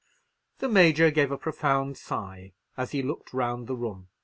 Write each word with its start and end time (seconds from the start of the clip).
The 0.57 0.67
Major 0.67 1.11
gave 1.11 1.29
a 1.29 1.37
profound 1.37 1.95
sigh 1.95 2.53
as 2.75 2.89
he 2.89 3.03
looked 3.03 3.33
round 3.35 3.67
the 3.67 3.75
room. 3.75 4.07